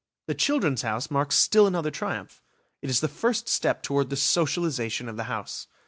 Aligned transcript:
The 0.25 0.33
"Children's 0.33 0.81
House" 0.81 1.11
marks 1.11 1.35
still 1.35 1.67
another 1.67 1.91
triumph; 1.91 2.41
it 2.81 2.89
is 2.89 3.01
the 3.01 3.07
first 3.07 3.47
step 3.47 3.83
toward 3.83 4.09
the 4.09 4.15
socialisation 4.15 5.07
of 5.07 5.15
the 5.15 5.25
house. 5.25 5.67